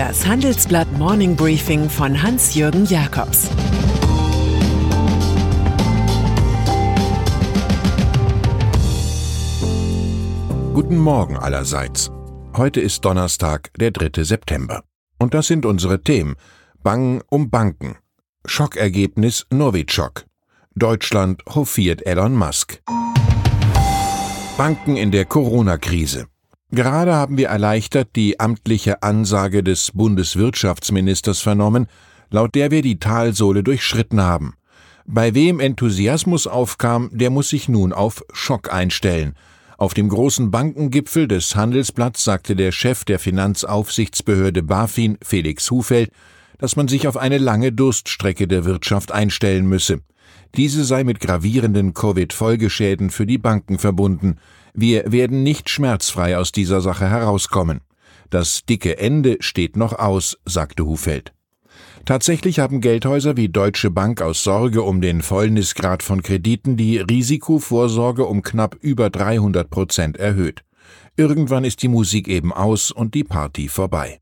Das 0.00 0.26
Handelsblatt 0.26 0.90
Morning 0.96 1.36
Briefing 1.36 1.90
von 1.90 2.22
Hans-Jürgen 2.22 2.86
Jakobs 2.86 3.50
Guten 10.72 10.96
Morgen 10.96 11.36
allerseits. 11.36 12.10
Heute 12.56 12.80
ist 12.80 13.04
Donnerstag, 13.04 13.70
der 13.78 13.90
3. 13.90 14.24
September. 14.24 14.84
Und 15.18 15.34
das 15.34 15.48
sind 15.48 15.66
unsere 15.66 16.02
Themen. 16.02 16.36
Bangen 16.82 17.20
um 17.28 17.50
Banken. 17.50 17.98
Schockergebnis 18.46 19.44
Novichok. 19.52 20.24
Deutschland 20.74 21.42
hofiert 21.54 22.06
Elon 22.06 22.34
Musk. 22.34 22.82
Banken 24.56 24.96
in 24.96 25.10
der 25.10 25.26
Corona-Krise. 25.26 26.29
Gerade 26.72 27.14
haben 27.14 27.36
wir 27.36 27.48
erleichtert 27.48 28.10
die 28.14 28.38
amtliche 28.38 29.02
Ansage 29.02 29.64
des 29.64 29.90
Bundeswirtschaftsministers 29.92 31.40
vernommen, 31.40 31.88
laut 32.30 32.54
der 32.54 32.70
wir 32.70 32.82
die 32.82 33.00
Talsohle 33.00 33.64
durchschritten 33.64 34.20
haben. 34.20 34.54
Bei 35.04 35.34
wem 35.34 35.58
Enthusiasmus 35.58 36.46
aufkam, 36.46 37.10
der 37.12 37.30
muss 37.30 37.48
sich 37.48 37.68
nun 37.68 37.92
auf 37.92 38.24
Schock 38.32 38.72
einstellen. 38.72 39.34
Auf 39.78 39.94
dem 39.94 40.08
großen 40.08 40.52
Bankengipfel 40.52 41.26
des 41.26 41.56
Handelsblatts 41.56 42.22
sagte 42.22 42.54
der 42.54 42.70
Chef 42.70 43.04
der 43.04 43.18
Finanzaufsichtsbehörde 43.18 44.62
BaFin, 44.62 45.18
Felix 45.22 45.70
Hufeld, 45.70 46.12
dass 46.58 46.76
man 46.76 46.86
sich 46.86 47.08
auf 47.08 47.16
eine 47.16 47.38
lange 47.38 47.72
Durststrecke 47.72 48.46
der 48.46 48.64
Wirtschaft 48.64 49.10
einstellen 49.10 49.66
müsse. 49.66 50.02
Diese 50.56 50.84
sei 50.84 51.02
mit 51.02 51.18
gravierenden 51.18 51.94
Covid-Folgeschäden 51.94 53.10
für 53.10 53.26
die 53.26 53.38
Banken 53.38 53.78
verbunden. 53.78 54.36
Wir 54.74 55.10
werden 55.12 55.42
nicht 55.42 55.68
schmerzfrei 55.68 56.36
aus 56.38 56.52
dieser 56.52 56.80
Sache 56.80 57.08
herauskommen. 57.08 57.80
Das 58.30 58.64
dicke 58.64 58.98
Ende 58.98 59.38
steht 59.40 59.76
noch 59.76 59.98
aus, 59.98 60.38
sagte 60.44 60.86
Hufeld. 60.86 61.32
Tatsächlich 62.04 62.58
haben 62.58 62.80
Geldhäuser 62.80 63.36
wie 63.36 63.48
Deutsche 63.48 63.90
Bank 63.90 64.22
aus 64.22 64.42
Sorge 64.42 64.82
um 64.82 65.00
den 65.00 65.22
Fäulnisgrad 65.22 66.02
von 66.02 66.22
Krediten 66.22 66.76
die 66.76 66.98
Risikovorsorge 66.98 68.24
um 68.24 68.42
knapp 68.42 68.76
über 68.80 69.10
300 69.10 69.68
Prozent 69.68 70.16
erhöht. 70.16 70.64
Irgendwann 71.16 71.64
ist 71.64 71.82
die 71.82 71.88
Musik 71.88 72.28
eben 72.28 72.52
aus 72.52 72.90
und 72.90 73.14
die 73.14 73.24
Party 73.24 73.68
vorbei. 73.68 74.18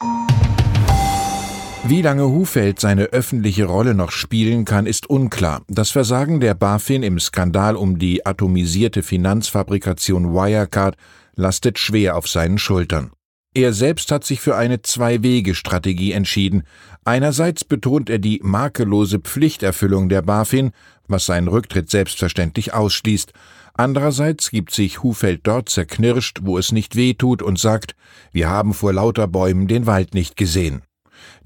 Wie 1.91 2.03
lange 2.03 2.25
Hufeld 2.25 2.81
seine 2.81 3.05
öffentliche 3.05 3.65
Rolle 3.65 3.95
noch 3.95 4.11
spielen 4.11 4.67
kann, 4.67 4.85
ist 4.85 5.09
unklar. 5.09 5.63
Das 5.69 5.89
Versagen 5.89 6.39
der 6.39 6.53
BaFin 6.53 7.03
im 7.03 7.19
Skandal 7.19 7.77
um 7.77 7.99
die 7.99 8.27
atomisierte 8.27 9.03
Finanzfabrikation 9.03 10.35
Wirecard 10.35 10.99
lastet 11.35 11.79
schwer 11.79 12.19
auf 12.19 12.29
seinen 12.29 12.59
Schultern. 12.59 13.13
Er 13.55 13.73
selbst 13.73 14.13
hat 14.13 14.25
sich 14.25 14.39
für 14.39 14.55
eine 14.55 14.83
Zwei-Wege-Strategie 14.83 16.13
entschieden. 16.13 16.65
Einerseits 17.07 17.65
betont 17.65 18.11
er 18.11 18.19
die 18.19 18.41
makellose 18.45 19.19
Pflichterfüllung 19.19 20.11
der 20.11 20.21
BaFin, 20.21 20.73
was 21.07 21.25
seinen 21.25 21.49
Rücktritt 21.49 21.89
selbstverständlich 21.89 22.75
ausschließt. 22.75 23.33
Andererseits 23.73 24.51
gibt 24.51 24.75
sich 24.75 25.03
Hufeld 25.03 25.41
dort 25.45 25.71
zerknirscht, 25.71 26.41
wo 26.43 26.59
es 26.59 26.71
nicht 26.71 26.97
weh 26.97 27.15
tut 27.15 27.41
und 27.41 27.59
sagt, 27.59 27.95
wir 28.31 28.51
haben 28.51 28.75
vor 28.75 28.93
lauter 28.93 29.27
Bäumen 29.27 29.69
den 29.69 29.87
Wald 29.87 30.13
nicht 30.13 30.37
gesehen. 30.37 30.83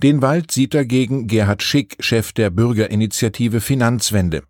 Den 0.03 0.23
Wald 0.23 0.51
sieht 0.51 0.75
dagegen 0.75 1.27
Gerhard 1.27 1.63
Schick, 1.63 1.97
Chef 2.01 2.33
der 2.33 2.51
Bürgerinitiative 2.51 3.61
Finanzwende. 3.61 4.43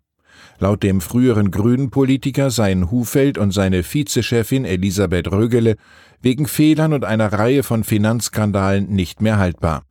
Laut 0.59 0.83
dem 0.83 1.01
früheren 1.01 1.51
Grünen-Politiker 1.51 2.49
seien 2.49 2.91
Hufeld 2.91 3.37
und 3.37 3.51
seine 3.51 3.83
Vizechefin 3.83 4.65
Elisabeth 4.65 5.31
Rögele 5.31 5.75
wegen 6.21 6.47
Fehlern 6.47 6.93
und 6.93 7.03
einer 7.05 7.33
Reihe 7.33 7.63
von 7.63 7.83
Finanzskandalen 7.83 8.89
nicht 8.89 9.21
mehr 9.21 9.37
haltbar. 9.37 9.83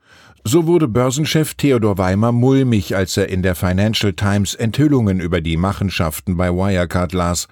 So 0.45 0.67
wurde 0.67 0.89
Börsenchef 0.89 1.55
Theodor 1.55 1.99
Weimer 1.99 2.33
mulmig, 2.33 2.97
als 2.97 3.17
er 3.17 3.29
in 3.29 3.43
der 3.43 3.55
Financial 3.55 4.13
Times 4.13 4.55
Enthüllungen 4.55 5.21
über 5.21 5.41
die 5.41 5.57
Machenschaften 5.57 6.37
bei 6.37 6.51
Wirecard 6.51 7.13
las. 7.13 7.47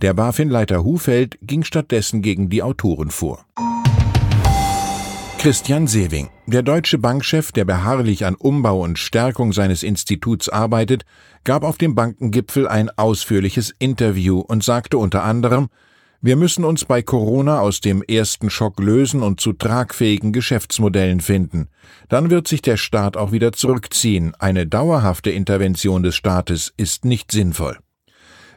Der 0.00 0.14
BaFin-Leiter 0.14 0.84
Hufeld 0.84 1.38
ging 1.40 1.64
stattdessen 1.64 2.22
gegen 2.22 2.48
die 2.48 2.62
Autoren 2.62 3.10
vor. 3.10 3.46
Christian 5.38 5.86
Sewing, 5.86 6.28
der 6.46 6.62
deutsche 6.62 6.98
Bankchef, 6.98 7.52
der 7.52 7.64
beharrlich 7.64 8.24
an 8.24 8.34
Umbau 8.34 8.82
und 8.82 8.98
Stärkung 8.98 9.52
seines 9.52 9.82
Instituts 9.82 10.48
arbeitet, 10.48 11.04
gab 11.44 11.62
auf 11.62 11.78
dem 11.78 11.94
Bankengipfel 11.94 12.66
ein 12.66 12.90
ausführliches 12.90 13.72
Interview 13.78 14.40
und 14.40 14.64
sagte 14.64 14.98
unter 14.98 15.22
anderem, 15.22 15.68
wir 16.20 16.34
müssen 16.34 16.64
uns 16.64 16.84
bei 16.84 17.02
Corona 17.02 17.60
aus 17.60 17.80
dem 17.80 18.02
ersten 18.02 18.50
Schock 18.50 18.80
lösen 18.80 19.22
und 19.22 19.40
zu 19.40 19.52
tragfähigen 19.52 20.32
Geschäftsmodellen 20.32 21.20
finden. 21.20 21.68
Dann 22.08 22.30
wird 22.30 22.48
sich 22.48 22.62
der 22.62 22.78
Staat 22.78 23.16
auch 23.16 23.30
wieder 23.30 23.52
zurückziehen. 23.52 24.34
Eine 24.36 24.66
dauerhafte 24.66 25.30
Intervention 25.30 26.02
des 26.02 26.16
Staates 26.16 26.72
ist 26.76 27.04
nicht 27.04 27.30
sinnvoll. 27.30 27.78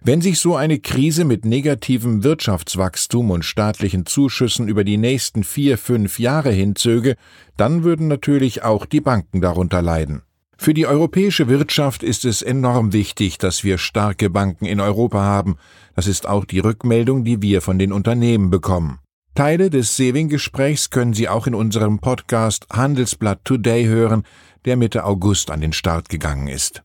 Wenn 0.01 0.21
sich 0.21 0.39
so 0.39 0.55
eine 0.55 0.79
Krise 0.79 1.25
mit 1.25 1.43
negativem 1.43 2.23
Wirtschaftswachstum 2.23 3.31
und 3.31 3.43
staatlichen 3.43 4.05
Zuschüssen 4.05 4.69
über 4.69 4.85
die 4.85 4.97
nächsten 4.97 5.43
vier, 5.43 5.77
fünf 5.77 6.19
Jahre 6.19 6.51
hinzöge, 6.51 7.15
dann 7.57 7.83
würden 7.83 8.07
natürlich 8.07 8.63
auch 8.63 8.85
die 8.85 9.01
Banken 9.01 9.41
darunter 9.41 9.81
leiden. 9.81 10.21
Für 10.57 10.73
die 10.73 10.87
europäische 10.87 11.47
Wirtschaft 11.47 12.03
ist 12.03 12.25
es 12.25 12.41
enorm 12.41 12.93
wichtig, 12.93 13.37
dass 13.37 13.63
wir 13.63 13.77
starke 13.77 14.29
Banken 14.29 14.65
in 14.65 14.79
Europa 14.79 15.19
haben. 15.19 15.55
Das 15.95 16.07
ist 16.07 16.27
auch 16.27 16.45
die 16.45 16.59
Rückmeldung, 16.59 17.23
die 17.23 17.41
wir 17.41 17.61
von 17.61 17.79
den 17.79 17.91
Unternehmen 17.91 18.49
bekommen. 18.49 18.99
Teile 19.35 19.69
des 19.69 19.95
Saving-Gesprächs 19.95 20.89
können 20.89 21.13
Sie 21.13 21.29
auch 21.29 21.47
in 21.47 21.55
unserem 21.55 21.99
Podcast 21.99 22.67
Handelsblatt 22.71 23.45
Today 23.45 23.85
hören, 23.85 24.23
der 24.65 24.75
Mitte 24.75 25.05
August 25.05 25.51
an 25.51 25.61
den 25.61 25.71
Start 25.71 26.09
gegangen 26.09 26.47
ist. 26.47 26.83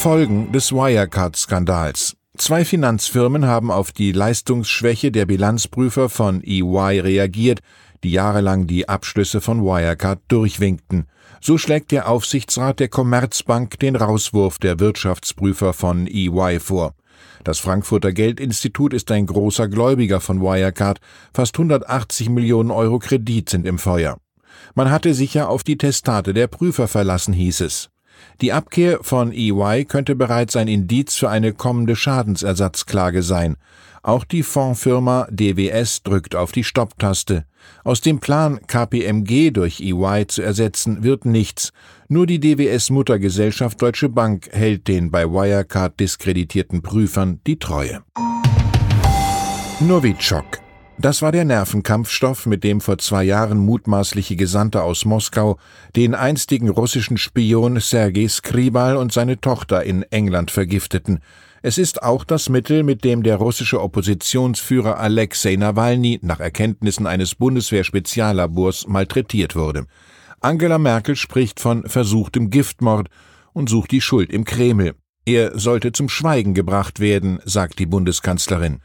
Folgen 0.00 0.50
des 0.50 0.72
Wirecard-Skandals. 0.72 2.16
Zwei 2.38 2.64
Finanzfirmen 2.64 3.44
haben 3.44 3.70
auf 3.70 3.92
die 3.92 4.12
Leistungsschwäche 4.12 5.12
der 5.12 5.26
Bilanzprüfer 5.26 6.08
von 6.08 6.42
EY 6.42 7.00
reagiert, 7.00 7.60
die 8.02 8.12
jahrelang 8.12 8.66
die 8.66 8.88
Abschlüsse 8.88 9.42
von 9.42 9.62
Wirecard 9.62 10.20
durchwinkten. 10.28 11.04
So 11.42 11.58
schlägt 11.58 11.90
der 11.90 12.08
Aufsichtsrat 12.08 12.80
der 12.80 12.88
Commerzbank 12.88 13.78
den 13.78 13.94
Rauswurf 13.94 14.58
der 14.58 14.80
Wirtschaftsprüfer 14.80 15.74
von 15.74 16.06
EY 16.06 16.60
vor. 16.60 16.94
Das 17.44 17.58
Frankfurter 17.58 18.14
Geldinstitut 18.14 18.94
ist 18.94 19.10
ein 19.10 19.26
großer 19.26 19.68
Gläubiger 19.68 20.22
von 20.22 20.40
Wirecard. 20.40 20.98
Fast 21.34 21.56
180 21.56 22.30
Millionen 22.30 22.70
Euro 22.70 23.00
Kredit 23.00 23.50
sind 23.50 23.66
im 23.66 23.78
Feuer. 23.78 24.16
Man 24.74 24.90
hatte 24.90 25.12
sich 25.12 25.34
ja 25.34 25.46
auf 25.46 25.62
die 25.62 25.76
Testate 25.76 26.32
der 26.32 26.46
Prüfer 26.46 26.88
verlassen, 26.88 27.34
hieß 27.34 27.60
es. 27.60 27.90
Die 28.40 28.52
Abkehr 28.52 28.98
von 29.02 29.32
EY 29.32 29.84
könnte 29.84 30.14
bereits 30.14 30.56
ein 30.56 30.68
Indiz 30.68 31.16
für 31.16 31.28
eine 31.28 31.52
kommende 31.52 31.96
Schadensersatzklage 31.96 33.22
sein. 33.22 33.56
Auch 34.02 34.24
die 34.24 34.42
Fondsfirma 34.42 35.28
DWS 35.30 36.02
drückt 36.02 36.34
auf 36.34 36.52
die 36.52 36.64
Stopptaste. 36.64 37.44
Aus 37.84 38.00
dem 38.00 38.18
Plan, 38.18 38.60
KPMG 38.66 39.50
durch 39.50 39.80
EY 39.80 40.26
zu 40.26 40.40
ersetzen, 40.40 41.02
wird 41.02 41.26
nichts. 41.26 41.72
Nur 42.08 42.26
die 42.26 42.40
DWS-Muttergesellschaft 42.40 43.80
Deutsche 43.82 44.08
Bank 44.08 44.48
hält 44.52 44.88
den 44.88 45.10
bei 45.10 45.26
Wirecard 45.26 46.00
diskreditierten 46.00 46.80
Prüfern 46.80 47.40
die 47.46 47.58
Treue. 47.58 48.02
Novichok 49.80 50.69
das 51.04 51.22
war 51.22 51.32
der 51.32 51.44
Nervenkampfstoff, 51.44 52.46
mit 52.46 52.64
dem 52.64 52.80
vor 52.80 52.98
zwei 52.98 53.22
Jahren 53.24 53.58
mutmaßliche 53.58 54.36
Gesandte 54.36 54.82
aus 54.82 55.04
Moskau 55.04 55.58
den 55.94 56.14
einstigen 56.14 56.68
russischen 56.68 57.16
Spion 57.16 57.78
Sergei 57.80 58.28
Skripal 58.28 58.96
und 58.96 59.12
seine 59.12 59.40
Tochter 59.40 59.84
in 59.84 60.02
England 60.10 60.50
vergifteten. 60.50 61.20
Es 61.62 61.78
ist 61.78 62.02
auch 62.02 62.24
das 62.24 62.48
Mittel, 62.48 62.82
mit 62.82 63.04
dem 63.04 63.22
der 63.22 63.36
russische 63.36 63.80
Oppositionsführer 63.80 64.98
Alexei 64.98 65.56
Nawalny 65.56 66.18
nach 66.22 66.40
Erkenntnissen 66.40 67.06
eines 67.06 67.34
Bundeswehr-Speziallabors 67.34 68.86
malträtiert 68.86 69.54
wurde. 69.54 69.86
Angela 70.40 70.78
Merkel 70.78 71.16
spricht 71.16 71.60
von 71.60 71.86
versuchtem 71.86 72.48
Giftmord 72.48 73.08
und 73.52 73.68
sucht 73.68 73.90
die 73.90 74.00
Schuld 74.00 74.30
im 74.32 74.44
Kreml. 74.44 74.94
Er 75.26 75.58
sollte 75.58 75.92
zum 75.92 76.08
Schweigen 76.08 76.54
gebracht 76.54 76.98
werden, 76.98 77.40
sagt 77.44 77.78
die 77.78 77.86
Bundeskanzlerin. 77.86 78.80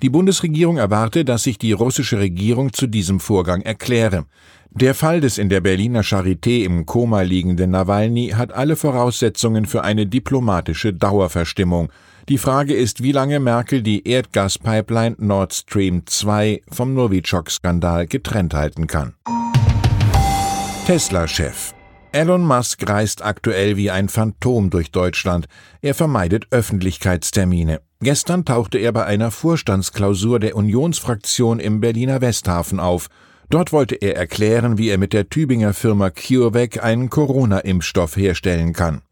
Die 0.00 0.10
Bundesregierung 0.10 0.76
erwarte, 0.76 1.24
dass 1.24 1.42
sich 1.42 1.58
die 1.58 1.72
russische 1.72 2.18
Regierung 2.18 2.72
zu 2.72 2.86
diesem 2.86 3.18
Vorgang 3.18 3.62
erkläre. 3.62 4.26
Der 4.70 4.94
Fall 4.94 5.20
des 5.20 5.38
in 5.38 5.48
der 5.48 5.60
Berliner 5.60 6.02
Charité 6.02 6.62
im 6.62 6.86
Koma 6.86 7.22
liegenden 7.22 7.70
Nawalny 7.70 8.28
hat 8.28 8.52
alle 8.52 8.76
Voraussetzungen 8.76 9.66
für 9.66 9.82
eine 9.82 10.06
diplomatische 10.06 10.92
Dauerverstimmung. 10.92 11.90
Die 12.28 12.38
Frage 12.38 12.74
ist, 12.74 13.02
wie 13.02 13.12
lange 13.12 13.40
Merkel 13.40 13.82
die 13.82 14.06
Erdgaspipeline 14.06 15.16
Nord 15.18 15.54
Stream 15.54 16.02
2 16.06 16.62
vom 16.70 16.94
Novichok-Skandal 16.94 18.06
getrennt 18.06 18.54
halten 18.54 18.86
kann. 18.86 19.14
Tesla-Chef 20.86 21.77
Elon 22.12 22.46
Musk 22.46 22.88
reist 22.88 23.22
aktuell 23.22 23.76
wie 23.76 23.90
ein 23.90 24.08
Phantom 24.08 24.70
durch 24.70 24.90
Deutschland. 24.90 25.46
Er 25.82 25.94
vermeidet 25.94 26.46
Öffentlichkeitstermine. 26.50 27.80
Gestern 28.00 28.46
tauchte 28.46 28.78
er 28.78 28.92
bei 28.92 29.04
einer 29.04 29.30
Vorstandsklausur 29.30 30.40
der 30.40 30.56
Unionsfraktion 30.56 31.60
im 31.60 31.80
Berliner 31.80 32.22
Westhafen 32.22 32.80
auf. 32.80 33.08
Dort 33.50 33.72
wollte 33.72 33.94
er 33.96 34.16
erklären, 34.16 34.78
wie 34.78 34.88
er 34.88 34.96
mit 34.96 35.12
der 35.12 35.28
Tübinger 35.28 35.74
Firma 35.74 36.08
CureVac 36.10 36.82
einen 36.82 37.10
Corona-Impfstoff 37.10 38.16
herstellen 38.16 38.72
kann. 38.72 39.02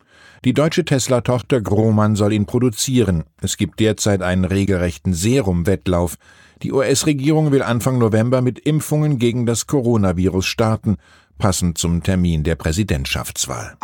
Die 0.45 0.55
deutsche 0.55 0.85
Tesla-Tochter 0.85 1.61
Grohmann 1.61 2.17
soll 2.17 2.33
ihn 2.33 2.47
produzieren. 2.47 3.25
Es 3.43 3.57
gibt 3.57 3.81
derzeit 3.81 4.23
einen 4.23 4.45
regelrechten 4.45 5.13
Serum-Wettlauf. 5.13 6.17
Die 6.63 6.73
US-Regierung 6.73 7.53
will 7.53 7.63
Anfang 7.63 7.99
November 7.99 8.41
mit 8.41 8.59
Impfungen 8.59 9.19
gegen 9.19 9.45
das 9.45 9.67
Coronavirus 9.67 10.47
starten, 10.47 10.97
passend 11.39 11.79
zum 11.79 12.03
Termin 12.03 12.43
der 12.43 12.57
Präsidentschaftswahl. 12.57 13.77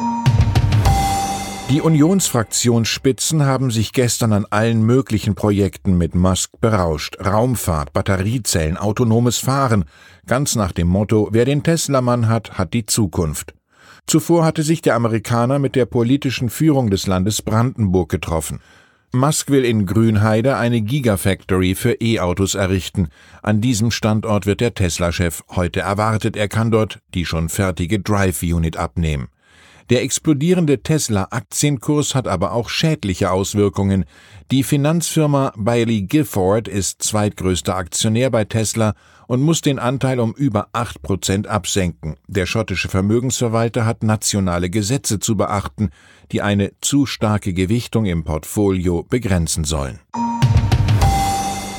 Die 1.71 1.81
Unionsfraktionsspitzen 1.81 3.47
haben 3.47 3.71
sich 3.71 3.93
gestern 3.93 4.35
an 4.35 4.47
allen 4.51 4.83
möglichen 4.83 5.35
Projekten 5.35 5.97
mit 5.97 6.15
Musk 6.15 6.61
berauscht. 6.61 7.17
Raumfahrt, 7.25 7.95
Batteriezellen, 7.95 8.77
autonomes 8.77 9.39
Fahren. 9.39 9.87
Ganz 10.27 10.55
nach 10.55 10.73
dem 10.73 10.89
Motto, 10.89 11.29
wer 11.33 11.47
den 11.47 11.63
Tesla-Mann 11.63 12.29
hat, 12.29 12.59
hat 12.59 12.75
die 12.75 12.85
Zukunft. 12.85 13.55
Zuvor 14.07 14.45
hatte 14.45 14.63
sich 14.63 14.83
der 14.83 14.97
Amerikaner 14.97 15.59
mit 15.59 15.75
der 15.75 15.87
politischen 15.87 16.51
Führung 16.51 16.91
des 16.91 17.07
Landes 17.07 17.41
Brandenburg 17.41 18.11
getroffen. 18.11 18.61
Musk 19.15 19.51
will 19.51 19.67
in 19.67 19.85
Grünheide 19.85 20.57
eine 20.57 20.81
Gigafactory 20.81 21.75
für 21.75 22.01
E-Autos 22.01 22.55
errichten. 22.55 23.09
An 23.43 23.61
diesem 23.61 23.91
Standort 23.91 24.47
wird 24.47 24.63
der 24.63 24.73
Tesla-Chef 24.73 25.43
heute 25.51 25.81
erwartet, 25.81 26.35
er 26.35 26.49
kann 26.49 26.71
dort 26.71 27.01
die 27.13 27.27
schon 27.27 27.51
fertige 27.51 28.01
Drive-Unit 28.01 28.79
abnehmen. 28.79 29.29
Der 29.93 30.03
explodierende 30.03 30.83
Tesla-Aktienkurs 30.83 32.15
hat 32.15 32.27
aber 32.27 32.53
auch 32.53 32.71
schädliche 32.71 33.31
Auswirkungen. 33.31 34.07
Die 34.51 34.63
Finanzfirma 34.63 35.53
Bailey 35.55 36.01
Gifford 36.01 36.67
ist 36.67 37.03
zweitgrößter 37.03 37.77
Aktionär 37.77 38.31
bei 38.31 38.47
Tesla 38.47 38.95
und 39.27 39.43
muss 39.43 39.61
den 39.61 39.79
Anteil 39.79 40.19
um 40.19 40.33
über 40.33 40.69
acht 40.73 41.03
Prozent 41.03 41.47
absenken. 41.47 42.17
Der 42.27 42.47
schottische 42.47 42.89
Vermögensverwalter 42.89 43.85
hat 43.85 44.03
nationale 44.03 44.71
Gesetze 44.71 45.19
zu 45.19 45.37
beachten, 45.37 45.91
die 46.31 46.41
eine 46.41 46.73
zu 46.81 47.05
starke 47.05 47.53
Gewichtung 47.53 48.07
im 48.07 48.25
Portfolio 48.25 49.03
begrenzen 49.03 49.65
sollen. 49.65 50.01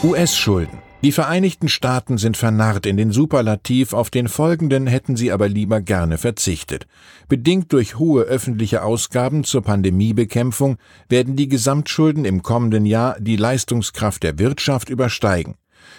US-Schulden 0.04 0.78
die 1.04 1.12
Vereinigten 1.12 1.68
Staaten 1.68 2.18
sind 2.18 2.38
vernarrt 2.38 2.86
in 2.86 2.96
den 2.96 3.12
Superlativ, 3.12 3.92
auf 3.92 4.10
den 4.10 4.30
folgenden 4.30 4.88
hätten 4.88 5.18
sie 5.18 5.34
aber 5.34 5.50
lieber 5.50 5.82
gerne 5.82 6.18
verzichtet. 6.18 6.88
Bedingt 7.28 7.74
durch 7.74 8.00
hohe 8.00 8.24
öffentliche 8.24 8.84
Ausgaben 8.84 9.44
zur 9.44 9.64
Pandemiebekämpfung 9.64 10.78
werden 11.10 11.36
die 11.36 11.50
Gesamtschulden 11.50 12.24
im 12.24 12.42
kommenden 12.42 12.86
Jahr 12.86 13.18
die 13.20 13.36
Leistungskraft 13.36 14.24
der 14.24 14.40
Wirtschaft 14.40 14.88
übersteigen. 14.88 15.56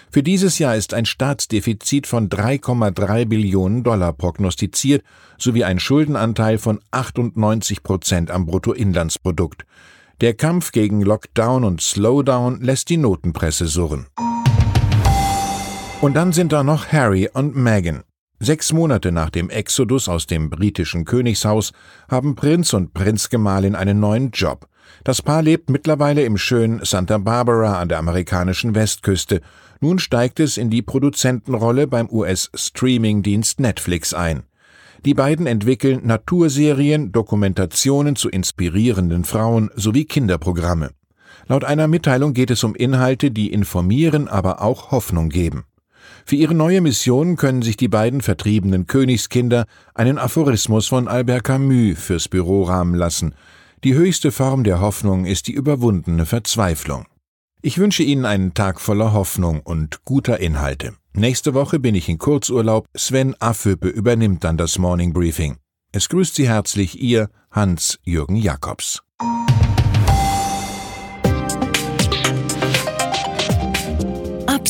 Für 0.09 0.23
dieses 0.23 0.57
Jahr 0.57 0.75
ist 0.75 0.95
ein 0.95 1.05
Staatsdefizit 1.05 2.07
von 2.07 2.27
3,3 2.27 3.25
Billionen 3.25 3.83
Dollar 3.83 4.11
prognostiziert 4.11 5.03
sowie 5.37 5.65
ein 5.65 5.79
Schuldenanteil 5.79 6.57
von 6.57 6.79
98 6.89 7.83
Prozent 7.83 8.31
am 8.31 8.47
Bruttoinlandsprodukt. 8.47 9.67
Der 10.21 10.33
Kampf 10.33 10.71
gegen 10.71 11.01
Lockdown 11.03 11.63
und 11.63 11.81
Slowdown 11.81 12.61
lässt 12.61 12.89
die 12.89 12.97
Notenpresse 12.97 13.67
surren. 13.67 14.07
Und 16.01 16.13
dann 16.13 16.33
sind 16.33 16.51
da 16.51 16.63
noch 16.63 16.87
Harry 16.91 17.29
und 17.33 17.55
Meghan. 17.55 18.03
Sechs 18.39 18.73
Monate 18.73 19.11
nach 19.11 19.29
dem 19.29 19.49
Exodus 19.49 20.09
aus 20.09 20.27
dem 20.27 20.49
britischen 20.49 21.05
Königshaus 21.05 21.71
haben 22.09 22.35
Prinz 22.35 22.73
und 22.73 22.93
Prinzgemahlin 22.93 23.75
einen 23.75 23.99
neuen 23.99 24.31
Job. 24.31 24.67
Das 25.03 25.21
Paar 25.21 25.41
lebt 25.41 25.69
mittlerweile 25.69 26.23
im 26.23 26.37
schönen 26.37 26.83
Santa 26.83 27.17
Barbara 27.17 27.79
an 27.79 27.87
der 27.89 27.97
amerikanischen 27.97 28.75
Westküste. 28.75 29.41
Nun 29.79 29.97
steigt 29.97 30.39
es 30.39 30.57
in 30.57 30.69
die 30.69 30.81
Produzentenrolle 30.81 31.87
beim 31.87 32.09
US-Streaming-Dienst 32.09 33.59
Netflix 33.61 34.13
ein. 34.13 34.43
Die 35.05 35.13
beiden 35.13 35.47
entwickeln 35.47 36.01
Naturserien, 36.05 37.13
Dokumentationen 37.13 38.15
zu 38.15 38.29
inspirierenden 38.29 39.23
Frauen 39.23 39.69
sowie 39.75 40.05
Kinderprogramme. 40.05 40.91
Laut 41.47 41.63
einer 41.63 41.87
Mitteilung 41.87 42.33
geht 42.33 42.51
es 42.51 42.63
um 42.63 42.75
Inhalte, 42.75 43.31
die 43.31 43.51
informieren, 43.51 44.27
aber 44.27 44.61
auch 44.61 44.91
Hoffnung 44.91 45.29
geben. 45.29 45.63
Für 46.25 46.35
ihre 46.35 46.53
neue 46.53 46.81
Mission 46.81 47.35
können 47.35 47.61
sich 47.61 47.77
die 47.77 47.87
beiden 47.87 48.21
vertriebenen 48.21 48.87
Königskinder 48.87 49.65
einen 49.93 50.17
Aphorismus 50.17 50.87
von 50.87 51.07
Albert 51.07 51.43
Camus 51.43 51.97
fürs 51.99 52.27
Büro 52.27 52.63
rahmen 52.63 52.95
lassen. 52.95 53.35
Die 53.83 53.93
höchste 53.93 54.31
Form 54.31 54.63
der 54.63 54.81
Hoffnung 54.81 55.25
ist 55.25 55.47
die 55.47 55.53
überwundene 55.53 56.25
Verzweiflung. 56.25 57.05
Ich 57.61 57.77
wünsche 57.77 58.03
Ihnen 58.03 58.25
einen 58.25 58.53
Tag 58.53 58.79
voller 58.79 59.13
Hoffnung 59.13 59.59
und 59.59 60.05
guter 60.05 60.39
Inhalte. 60.39 60.93
Nächste 61.13 61.53
Woche 61.53 61.79
bin 61.79 61.95
ich 61.95 62.09
in 62.09 62.17
Kurzurlaub. 62.17 62.87
Sven 62.95 63.35
Affüppe 63.39 63.87
übernimmt 63.87 64.43
dann 64.43 64.57
das 64.57 64.77
Morning 64.77 65.13
Briefing. 65.13 65.57
Es 65.91 66.09
grüßt 66.09 66.35
Sie 66.35 66.47
herzlich 66.47 67.01
Ihr 67.01 67.29
Hans-Jürgen 67.51 68.35
Jakobs. 68.35 69.01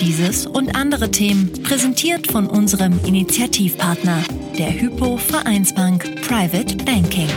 Dieses 0.00 0.46
und 0.46 0.76
andere 0.76 1.10
Themen 1.10 1.52
präsentiert 1.62 2.32
von 2.32 2.46
unserem 2.46 2.98
Initiativpartner, 3.04 4.24
der 4.56 4.80
Hypo 4.80 5.18
Vereinsbank 5.18 6.22
Private 6.26 6.74
Banking. 6.84 7.28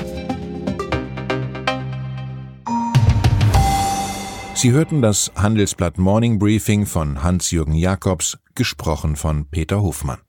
Sie 4.56 4.72
hörten 4.72 5.02
das 5.02 5.30
Handelsblatt 5.36 5.98
Morning 5.98 6.40
Briefing 6.40 6.86
von 6.86 7.22
Hans-Jürgen 7.22 7.76
Jakobs, 7.76 8.38
gesprochen 8.56 9.18
von 9.18 9.46
Peter 9.48 9.82
Hofmann. 9.82 10.24